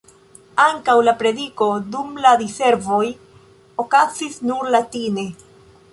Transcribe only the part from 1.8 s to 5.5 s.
dum la diservoj okazis nur latine.